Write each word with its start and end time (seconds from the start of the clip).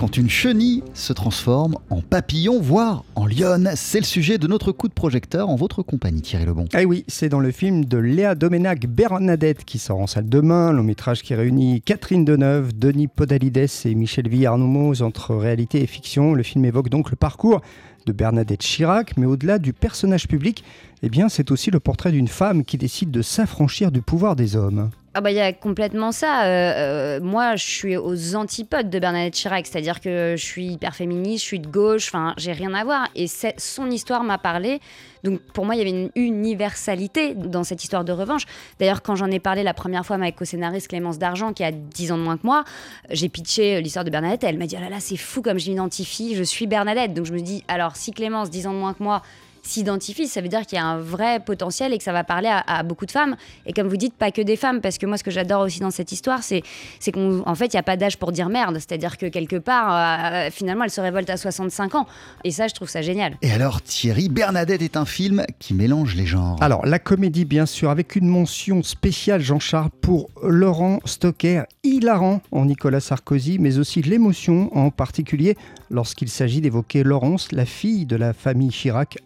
quand 0.00 0.16
une 0.16 0.30
chenille 0.30 0.82
se 0.94 1.12
transforme 1.12 1.76
en 1.90 2.00
papillon, 2.00 2.58
voire 2.58 3.04
en 3.16 3.26
lionne. 3.26 3.70
C'est 3.74 3.98
le 3.98 4.06
sujet 4.06 4.38
de 4.38 4.46
notre 4.46 4.72
coup 4.72 4.88
de 4.88 4.94
projecteur 4.94 5.50
en 5.50 5.56
votre 5.56 5.82
compagnie, 5.82 6.22
Thierry 6.22 6.46
Lebon. 6.46 6.64
Ah 6.72 6.84
oui, 6.84 7.04
c'est 7.06 7.28
dans 7.28 7.38
le 7.38 7.50
film 7.50 7.84
de 7.84 7.98
Léa 7.98 8.34
Domenac 8.34 8.86
Bernadette 8.86 9.66
qui 9.66 9.78
sort 9.78 10.00
en 10.00 10.06
salle 10.06 10.26
demain, 10.26 10.72
long 10.72 10.84
métrage 10.84 11.20
qui 11.20 11.34
réunit 11.34 11.82
Catherine 11.82 12.24
Deneuve, 12.24 12.72
Denis 12.74 13.08
Podalides 13.08 13.68
et 13.84 13.94
Michel 13.94 14.26
Villarnomoz 14.26 15.02
entre 15.02 15.34
réalité 15.34 15.82
et 15.82 15.86
fiction. 15.86 16.32
Le 16.32 16.44
film 16.44 16.64
évoque 16.64 16.88
donc 16.88 17.10
le 17.10 17.16
parcours 17.16 17.60
de 18.06 18.12
Bernadette 18.12 18.62
Chirac, 18.62 19.18
mais 19.18 19.26
au-delà 19.26 19.58
du 19.58 19.74
personnage 19.74 20.28
public, 20.28 20.64
eh 21.02 21.10
bien, 21.10 21.28
c'est 21.28 21.50
aussi 21.50 21.70
le 21.70 21.78
portrait 21.78 22.12
d'une 22.12 22.28
femme 22.28 22.64
qui 22.64 22.78
décide 22.78 23.10
de 23.10 23.20
s'affranchir 23.20 23.92
du 23.92 24.00
pouvoir 24.00 24.34
des 24.34 24.56
hommes. 24.56 24.88
Ah 25.12 25.20
bah 25.20 25.32
il 25.32 25.36
y 25.36 25.40
a 25.40 25.52
complètement 25.52 26.12
ça. 26.12 26.44
Euh, 26.44 27.18
euh, 27.18 27.20
moi, 27.20 27.56
je 27.56 27.64
suis 27.64 27.96
aux 27.96 28.36
antipodes 28.36 28.90
de 28.90 28.98
Bernadette 29.00 29.34
Chirac, 29.34 29.66
c'est-à-dire 29.66 30.00
que 30.00 30.36
je 30.38 30.44
suis 30.44 30.66
hyper 30.66 30.94
féministe, 30.94 31.42
je 31.42 31.48
suis 31.48 31.58
de 31.58 31.66
gauche, 31.66 32.06
enfin, 32.06 32.32
j'ai 32.36 32.52
rien 32.52 32.72
à 32.74 32.84
voir. 32.84 33.08
Et 33.16 33.26
son 33.26 33.90
histoire 33.90 34.22
m'a 34.22 34.38
parlé. 34.38 34.78
Donc 35.24 35.40
pour 35.52 35.66
moi, 35.66 35.74
il 35.74 35.78
y 35.78 35.80
avait 35.80 35.90
une 35.90 36.10
universalité 36.14 37.34
dans 37.34 37.64
cette 37.64 37.82
histoire 37.82 38.04
de 38.04 38.12
revanche. 38.12 38.44
D'ailleurs, 38.78 39.02
quand 39.02 39.16
j'en 39.16 39.28
ai 39.32 39.40
parlé 39.40 39.64
la 39.64 39.74
première 39.74 40.06
fois 40.06 40.16
ma 40.16 40.30
co-scénariste 40.30 40.86
Clémence 40.86 41.18
D'Argent, 41.18 41.52
qui 41.54 41.64
a 41.64 41.72
10 41.72 42.12
ans 42.12 42.18
de 42.18 42.22
moins 42.22 42.36
que 42.36 42.46
moi, 42.46 42.62
j'ai 43.10 43.28
pitché 43.28 43.80
l'histoire 43.80 44.04
de 44.04 44.10
Bernadette. 44.10 44.44
Elle 44.44 44.58
m'a 44.58 44.66
dit, 44.66 44.76
ah 44.76 44.80
là 44.80 44.90
là, 44.90 45.00
c'est 45.00 45.16
fou 45.16 45.42
comme 45.42 45.58
je 45.58 45.70
m'identifie, 45.70 46.36
je 46.36 46.44
suis 46.44 46.68
Bernadette. 46.68 47.14
Donc 47.14 47.26
je 47.26 47.32
me 47.32 47.40
dis, 47.40 47.64
alors 47.66 47.96
si 47.96 48.12
Clémence, 48.12 48.48
10 48.48 48.68
ans 48.68 48.72
de 48.74 48.78
moins 48.78 48.94
que 48.94 49.02
moi, 49.02 49.22
s'identifie, 49.62 50.26
ça 50.26 50.40
veut 50.40 50.48
dire 50.48 50.66
qu'il 50.66 50.76
y 50.76 50.80
a 50.80 50.84
un 50.84 50.98
vrai 50.98 51.40
potentiel 51.40 51.92
et 51.92 51.98
que 51.98 52.04
ça 52.04 52.12
va 52.12 52.24
parler 52.24 52.50
à, 52.66 52.82
beaucoup 52.82 53.06
de 53.06 53.10
femmes. 53.10 53.36
Et 53.66 53.72
comme 53.72 53.88
vous 53.88 53.96
dites, 53.96 54.14
pas 54.14 54.30
que 54.30 54.42
des 54.42 54.56
femmes, 54.56 54.80
parce 54.80 54.98
que 54.98 55.06
moi, 55.06 55.16
ce 55.16 55.24
que 55.24 55.30
j'adore 55.30 55.62
aussi 55.62 55.80
dans 55.80 55.90
cette 55.90 56.12
histoire, 56.12 56.42
c'est 56.42 56.62
qu'en 57.12 57.54
fait, 57.54 57.66
il 57.66 57.76
n'y 57.76 57.80
a 57.80 57.82
pas 57.82 57.96
d'âge 57.96 58.18
pour 58.18 58.32
dire 58.32 58.48
merde. 58.48 58.76
C'est-à-dire 58.76 59.18
que 59.18 59.26
quelque 59.26 59.56
part, 59.56 60.34
euh, 60.34 60.50
finalement, 60.50 60.84
elle 60.84 60.90
se 60.90 61.00
révolte 61.00 61.30
à 61.30 61.36
65 61.36 61.94
ans. 61.94 62.06
Et 62.44 62.50
ça, 62.50 62.68
je 62.68 62.74
trouve 62.74 62.88
ça 62.88 63.02
génial. 63.02 63.36
Et 63.42 63.50
alors, 63.50 63.82
Thierry, 63.82 64.28
Bernadette 64.28 64.82
est 64.82 64.96
un 64.96 65.04
film 65.04 65.44
qui 65.58 65.74
mélange 65.74 66.14
les 66.14 66.26
genres. 66.26 66.56
Alors, 66.60 66.84
la 66.86 66.98
comédie, 66.98 67.44
bien 67.44 67.66
sûr, 67.66 67.90
avec 67.90 68.16
une 68.16 68.26
mention 68.26 68.82
spéciale, 68.82 69.40
Jean-Charles, 69.40 69.90
pour 70.00 70.30
Laurent 70.42 71.00
Stocker, 71.04 71.62
hilarant 71.82 72.40
en 72.52 72.64
Nicolas 72.64 73.00
Sarkozy, 73.00 73.58
mais 73.58 73.78
aussi 73.78 74.02
l'émotion, 74.02 74.76
en 74.76 74.90
particulier 74.90 75.56
lorsqu'il 75.90 76.28
s'agit 76.28 76.60
d'évoquer 76.60 77.02
Laurence, 77.02 77.52
la 77.52 77.66
fille 77.66 78.06
de 78.06 78.16
la 78.16 78.32
famille 78.32 78.70
Chirac 78.70 79.18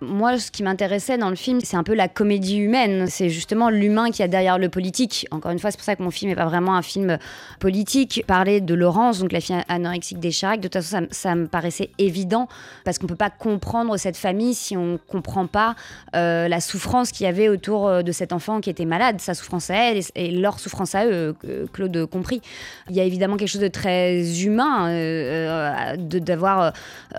Moi, 0.00 0.38
ce 0.38 0.50
qui 0.50 0.62
m'intéressait 0.62 1.18
dans 1.18 1.30
le 1.30 1.36
film, 1.36 1.60
c'est 1.62 1.76
un 1.76 1.82
peu 1.82 1.94
la 1.94 2.08
comédie 2.08 2.58
humaine. 2.58 3.06
C'est 3.08 3.28
justement 3.28 3.70
l'humain 3.70 4.10
qui 4.10 4.22
a 4.22 4.28
derrière 4.28 4.58
le 4.58 4.68
politique. 4.68 5.26
Encore 5.30 5.50
une 5.52 5.58
fois, 5.58 5.70
c'est 5.70 5.76
pour 5.76 5.84
ça 5.84 5.96
que 5.96 6.02
mon 6.02 6.10
film 6.10 6.30
n'est 6.30 6.36
pas 6.36 6.46
vraiment 6.46 6.74
un 6.74 6.82
film 6.82 7.18
politique. 7.60 8.24
Parler 8.26 8.60
de 8.60 8.74
Laurence, 8.74 9.18
donc 9.18 9.32
la 9.32 9.40
fille 9.40 9.56
anorexique 9.68 10.20
des 10.20 10.30
Chirac, 10.30 10.60
de 10.60 10.68
toute 10.68 10.82
façon, 10.82 11.06
ça, 11.10 11.34
me 11.34 11.46
paraissait 11.46 11.90
évident 11.98 12.48
parce 12.84 12.98
qu'on 12.98 13.04
ne 13.04 13.08
peut 13.08 13.16
pas 13.16 13.30
comprendre 13.30 13.96
cette 13.96 14.16
famille 14.16 14.54
si 14.54 14.76
on 14.76 14.86
ne 14.86 14.96
comprend 14.96 15.46
pas 15.46 15.74
euh, 16.14 16.48
la 16.48 16.60
souffrance 16.60 17.10
qu'il 17.10 17.24
y 17.24 17.28
avait 17.28 17.48
autour 17.48 17.88
euh, 17.88 18.02
de 18.02 18.12
cet 18.12 18.32
enfant 18.32 18.60
qui 18.60 18.70
était 18.70 18.84
malade, 18.84 19.20
sa 19.20 19.34
souffrance 19.34 19.70
à 19.70 19.74
elle 19.74 20.00
et, 20.14 20.30
leur 20.30 20.58
souffrance 20.58 20.94
à 20.94 21.06
eux, 21.06 21.34
Claude 21.72 22.06
compris. 22.06 22.40
Il 22.90 22.96
y 22.96 23.00
a 23.00 23.04
évidemment 23.04 23.36
quelque 23.36 23.48
chose 23.48 23.60
de 23.60 23.68
très 23.68 24.42
humain. 24.42 24.88
Euh, 25.24 25.96
d'avoir 25.96 26.60
euh, 26.60 26.70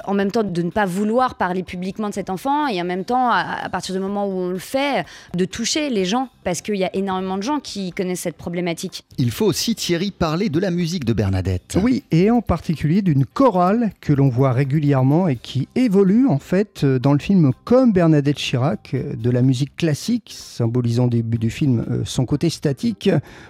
en 0.06 0.14
même 0.14 0.32
temps 0.32 0.44
de 0.44 0.62
ne 0.62 0.70
pas 0.70 0.86
vouloir 0.86 1.36
parler 1.36 1.64
publiquement 1.64 2.10
de 2.10 2.14
cet 2.16 2.30
enfant 2.30 2.68
et 2.68 2.82
en 2.82 2.86
même 2.86 3.06
temps 3.06 3.30
à, 3.30 3.70
partir 3.70 3.94
du 3.94 4.02
moment 4.02 4.26
où 4.26 4.32
on 4.32 4.50
le 4.50 4.60
fait 4.60 5.06
de 5.36 5.46
toucher 5.46 5.90
les 5.90 6.06
gens 6.06 6.30
parce 6.46 6.62
qu'il 6.62 6.76
y 6.76 6.86
a 6.86 6.96
énormément 6.96 7.38
de 7.38 7.44
gens 7.44 7.60
qui 7.60 7.92
connaissent 7.92 8.22
cette 8.22 8.38
problématique. 8.38 9.04
Il 9.18 9.32
faut 9.32 9.46
aussi 9.46 9.76
Thierry 9.76 10.12
parler 10.12 10.48
de 10.48 10.60
la 10.60 10.72
musique 10.72 11.04
de 11.04 11.12
Bernadette. 11.12 11.78
Oui 11.82 12.04
et 12.12 12.32
en 12.32 12.42
particulier 12.42 13.02
d'une 13.02 13.26
chorale 13.26 13.92
que 14.00 14.14
l'on 14.14 14.30
voit 14.30 14.54
régulièrement 14.54 15.28
et 15.28 15.36
qui 15.36 15.68
évolue 15.76 16.28
en 16.28 16.40
fait 16.40 16.84
euh, 16.84 17.00
dans 17.00 17.14
le 17.14 17.20
film 17.20 17.52
comme 17.64 17.92
Bernadette 17.92 18.38
Chirac 18.38 18.92
euh, 18.94 19.16
de 19.16 19.30
la 19.30 19.42
musique 19.42 19.76
classique 19.76 20.32
symbolisant 20.38 21.06
au 21.06 21.10
début 21.10 21.40
du 21.40 21.50
film 21.50 22.04
son 22.06 22.26
côté 22.26 22.50
statique 22.50 23.10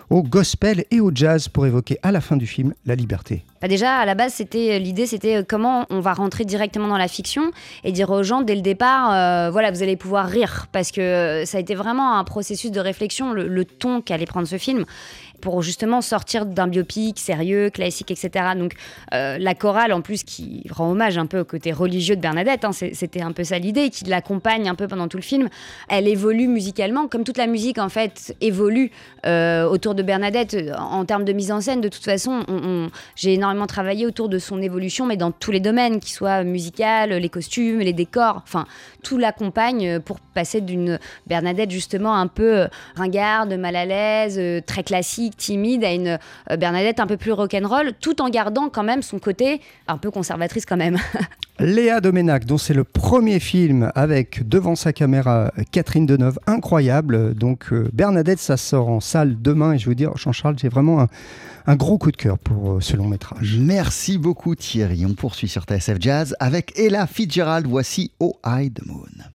au 0.10 0.24
gospel 0.24 0.86
et 0.90 1.02
au 1.02 1.12
jazz 1.14 1.50
pour 1.50 1.66
évoquer 1.66 2.00
à 2.02 2.12
la 2.12 2.22
fin 2.22 2.38
du 2.38 2.48
film 2.48 2.74
la 2.86 2.96
liberté. 2.96 3.44
Bah, 3.66 3.70
déjà, 3.70 3.96
à 3.96 4.06
la 4.06 4.14
base, 4.14 4.34
c'était 4.34 4.78
l'idée, 4.78 5.08
c'était 5.08 5.38
euh, 5.38 5.44
comment 5.48 5.88
on 5.90 6.00
va 6.00 6.14
rentrer 6.14 6.46
directement 6.46 6.88
dans 6.88 7.00
la 7.00 7.08
fiction 7.08 7.50
et 7.84 7.92
dire 7.92 8.12
aux 8.12 8.22
gens 8.22 8.42
dès 8.42 8.54
le 8.54 8.62
départ, 8.62 9.12
euh, 9.12 9.50
voilà, 9.50 9.72
vous 9.72 9.82
allez 9.82 9.96
pouvoir 9.96 10.28
rire, 10.28 10.68
parce 10.72 10.92
que 10.92 11.02
euh, 11.02 11.46
ça 11.46 11.58
a 11.58 11.62
été 11.62 11.74
vraiment 11.74 12.16
un 12.16 12.24
processus 12.24 12.70
de 12.70 12.80
réflexion, 12.86 13.34
le, 13.34 13.48
le 13.48 13.66
ton 13.66 14.02
qu'allait 14.02 14.26
prendre 14.26 14.48
ce 14.48 14.58
film 14.58 14.86
pour 15.42 15.62
justement 15.62 16.02
sortir 16.02 16.46
d'un 16.46 16.68
biopic 16.68 17.20
sérieux, 17.20 17.70
classique, 17.70 18.12
etc. 18.12 18.30
Donc 18.58 18.74
euh, 19.14 19.38
la 19.38 19.54
chorale, 19.54 19.94
en 19.94 20.02
plus, 20.02 20.24
qui 20.24 20.66
rend 20.72 20.92
hommage 20.92 21.18
un 21.18 21.26
peu 21.26 21.42
au 21.42 21.46
côté 21.46 21.72
religieux 21.72 22.16
de 22.16 22.22
Bernadette, 22.22 22.66
hein, 22.66 22.72
c'était 22.72 23.22
un 23.22 23.32
peu 23.32 23.44
ça 23.44 23.60
l'idée, 23.60 23.90
qui 23.90 24.06
l'accompagne 24.06 24.68
un 24.68 24.76
peu 24.76 24.88
pendant 24.88 25.08
tout 25.08 25.18
le 25.18 25.24
film. 25.24 25.50
Elle 25.88 26.08
évolue 26.08 26.48
musicalement, 26.48 27.08
comme 27.08 27.24
toute 27.24 27.38
la 27.38 27.48
musique, 27.48 27.78
en 27.78 27.90
fait, 27.90 28.36
évolue 28.42 28.92
euh, 29.26 29.66
autour 29.66 29.96
de 29.96 30.04
Bernadette 30.04 30.58
en 30.78 31.06
termes 31.06 31.26
de 31.26 31.34
mise 31.34 31.52
en 31.52 31.62
scène. 31.62 31.82
De 31.82 31.90
toute 31.90 32.04
façon, 32.04 32.44
j'ai 33.16 33.34
énormément 33.34 33.68
travaillé 33.68 34.06
autour 34.06 34.30
de 34.30 34.40
son 34.40 34.62
évolution, 34.62 35.06
mais 35.06 35.18
dans 35.18 35.32
tous 35.32 35.52
les 35.52 35.60
domaines, 35.60 36.00
qu'ils 36.00 36.14
soient 36.14 36.44
musical, 36.44 37.12
les 37.12 37.30
costumes, 37.30 37.80
les 37.80 37.94
décors, 37.94 38.42
enfin, 38.44 38.66
tout 39.04 39.18
l'accompagne 39.18 40.00
pour 40.00 40.20
passer 40.20 40.62
d'une 40.62 41.00
Bernadette 41.28 41.72
justement 41.72 42.16
un 42.16 42.28
peu 42.28 42.68
ringarde, 42.96 43.54
mal 43.54 43.76
à 43.76 43.86
l'aise, 43.86 44.40
très 44.66 44.84
classique 44.84 45.38
timide, 45.38 45.84
à 45.84 45.94
une 45.94 46.20
euh, 46.52 46.58
Bernadette 46.58 47.00
un 47.00 47.08
peu 47.08 47.18
plus 47.18 47.32
rock'n'roll, 47.32 47.94
tout 48.00 48.22
en 48.22 48.30
gardant 48.30 48.70
quand 48.70 48.84
même 48.84 49.02
son 49.02 49.20
côté 49.20 49.62
un 49.88 49.98
peu 49.98 50.12
conservatrice 50.12 50.66
quand 50.66 50.78
même. 50.78 50.98
Léa 51.60 52.02
Domenac, 52.02 52.46
dont 52.46 52.58
c'est 52.58 52.74
le 52.74 52.84
premier 52.84 53.40
film 53.40 53.90
avec 53.96 54.48
devant 54.48 54.76
sa 54.76 54.92
caméra 54.92 55.54
Catherine 55.72 56.06
Deneuve, 56.06 56.38
incroyable. 56.48 57.34
Donc 57.34 57.72
euh, 57.72 57.90
Bernadette, 57.94 58.40
ça 58.40 58.58
sort 58.58 58.90
en 58.90 59.00
salle 59.00 59.42
demain 59.42 59.74
et 59.74 59.78
je 59.78 59.88
veux 59.88 59.96
dire, 59.96 60.18
Jean-Charles, 60.18 60.58
j'ai 60.60 60.68
vraiment 60.68 61.08
un, 61.66 61.76
gros 61.78 61.98
coup 61.98 62.12
de 62.12 62.18
cœur 62.18 62.38
pour 62.38 62.74
euh, 62.74 62.82
ce 62.82 62.98
long 62.98 63.08
métrage. 63.08 63.58
Merci 63.58 64.18
beaucoup 64.18 64.54
Thierry. 64.56 65.06
On 65.06 65.14
poursuit 65.14 65.48
sur 65.48 65.64
TSF 65.64 65.98
Jazz 66.00 66.36
avec 66.40 66.78
Ella 66.78 67.08
Fitzgerald. 67.08 67.68
Voici 67.68 68.12
Oh 68.20 68.38
I 68.46 68.70
the 68.70 68.86
Moon. 68.86 69.32